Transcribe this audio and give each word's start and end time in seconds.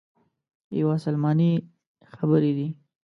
یوه 0.79 0.95
سلماني 1.03 1.51
خبرې 2.15 2.51
دي. 2.57 2.67